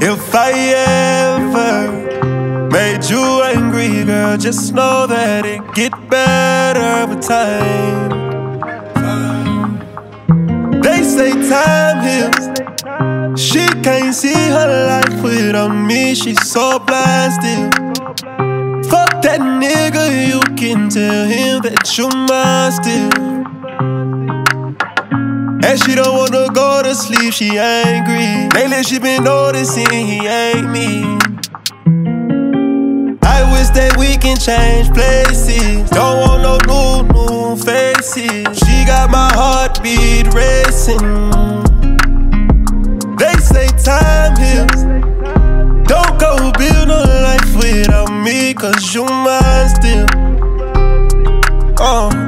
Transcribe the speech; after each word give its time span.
I 0.00 0.52
ever 1.40 2.68
made 2.70 3.04
you 3.10 3.42
angry, 3.42 4.04
girl, 4.04 4.36
just 4.36 4.72
know 4.72 5.06
that 5.08 5.44
it 5.44 5.60
get 5.74 5.92
better 6.08 7.06
with 7.08 7.26
time. 7.26 8.10
They 10.80 11.02
say 11.02 11.32
time 11.48 11.98
heals. 12.06 13.40
She 13.40 13.66
can't 13.82 14.14
see 14.14 14.34
her 14.34 14.86
life 14.86 15.22
without 15.22 15.74
me, 15.74 16.14
she's 16.14 16.48
so 16.48 16.78
blasted. 16.78 17.74
Fuck 18.88 19.22
that 19.22 19.40
nigga, 19.40 20.28
you 20.28 20.40
can 20.56 20.88
tell 20.88 21.26
him 21.26 21.60
that 21.62 21.98
you 21.98 22.08
mine 22.08 22.72
still. 22.72 23.57
And 25.68 25.78
she 25.80 25.94
don't 25.94 26.16
wanna 26.16 26.48
go 26.50 26.82
to 26.82 26.94
sleep, 26.94 27.30
she 27.34 27.58
angry. 27.58 28.48
Lately 28.58 28.82
she 28.84 28.98
been 28.98 29.22
noticing 29.22 29.90
he 29.90 30.26
ain't 30.26 30.70
me. 30.70 31.02
I 33.20 33.44
wish 33.52 33.68
that 33.76 33.94
we 33.98 34.16
can 34.16 34.38
change 34.38 34.88
places. 34.94 35.90
Don't 35.90 36.20
want 36.24 36.40
no 36.40 36.56
new, 36.64 37.12
new 37.12 37.56
faces. 37.56 38.58
She 38.60 38.86
got 38.86 39.10
my 39.10 39.30
heartbeat 39.34 40.32
racing. 40.32 41.04
They 43.18 43.36
say 43.36 43.68
time 43.76 44.36
heals. 44.40 44.84
Don't 45.86 46.18
go 46.18 46.50
build 46.56 46.88
a 46.88 47.04
life 47.28 47.54
without 47.56 48.08
me, 48.10 48.54
cause 48.54 48.94
you 48.94 49.04
mine 49.04 49.68
still. 49.68 50.06
Uh, 51.78 52.27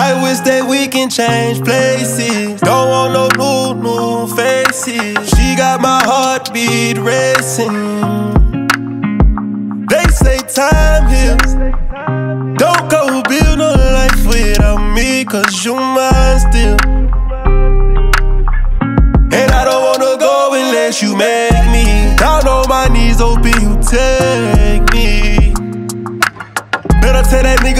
I 0.00 0.14
wish 0.22 0.38
that 0.46 0.64
we 0.70 0.86
can 0.86 1.10
change 1.10 1.58
places. 1.64 2.60
Don't 2.60 2.88
want 2.88 3.12
no 3.18 3.26
new, 3.34 3.82
new 3.82 4.28
faces. 4.28 5.28
She 5.34 5.56
got 5.56 5.80
my 5.80 6.00
heartbeat 6.04 6.98
racing. 6.98 7.74
They 9.90 10.06
say 10.14 10.38
time 10.54 11.10
heals. 11.10 11.52
Don't 12.62 12.86
go 12.88 13.22
build 13.26 13.58
a 13.58 13.74
life 13.98 14.22
without 14.24 14.78
me, 14.94 15.24
cause 15.24 15.64
you 15.64 15.74
mine 15.74 16.38
still. 16.46 16.78
And 19.34 19.50
I 19.50 19.64
don't 19.66 19.82
wanna 19.82 20.14
go 20.16 20.54
unless 20.54 21.02
you 21.02 21.16
make 21.16 21.58
me. 21.74 22.14
Down 22.14 22.46
on 22.46 22.68
my 22.68 22.86
knees, 22.86 23.20
open, 23.20 23.50
you 23.60 23.74
take 23.82 24.27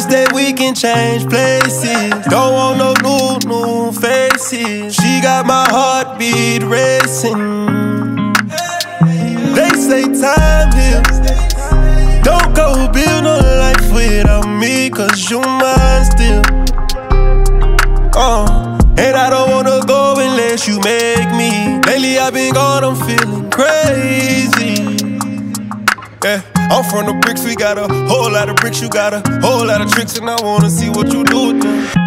Wish 0.00 0.12
that 0.12 0.32
we 0.32 0.52
can 0.52 0.74
change 0.74 1.28
places. 1.28 2.10
Don't 2.26 2.52
want 2.52 2.78
no 2.78 2.94
new, 3.04 3.48
new 3.48 3.92
faces. 3.92 4.94
She 4.94 5.20
got 5.20 5.46
my 5.46 5.66
heartbeat 5.68 6.62
racing. 6.62 8.32
They 9.54 9.70
say 9.70 10.04
time 10.04 10.70
heals. 10.72 11.18
Don't 12.22 12.54
go 12.54 12.88
build 12.92 13.24
a 13.26 13.38
life 13.64 13.92
without 13.92 14.46
me, 14.46 14.90
cause 14.90 15.30
you 15.30 15.40
mine 15.40 16.04
still. 16.04 16.42
Uh, 18.14 18.78
and 18.96 19.16
I 19.16 19.30
don't 19.30 19.50
wanna 19.50 19.80
go 19.86 20.14
unless 20.18 20.68
you 20.68 20.78
make 20.80 21.30
me. 21.32 21.80
Lately 21.86 22.18
I've 22.18 22.34
been 22.34 22.54
gone, 22.54 22.84
I'm 22.84 22.96
feeling 22.96 23.50
crazy. 23.50 24.69
I'm 26.70 26.84
from 26.84 27.06
the 27.06 27.14
bricks, 27.14 27.44
we 27.44 27.56
got 27.56 27.78
a 27.78 27.88
whole 28.08 28.30
lot 28.30 28.48
of 28.48 28.56
bricks, 28.56 28.80
you 28.80 28.88
got 28.88 29.12
a 29.12 29.20
whole 29.40 29.66
lot 29.66 29.80
of 29.80 29.90
tricks, 29.90 30.16
and 30.18 30.30
I 30.30 30.40
wanna 30.40 30.70
see 30.70 30.88
what 30.88 31.12
you 31.12 31.24
do 31.24 31.48
with 31.48 31.62
them. 31.62 31.99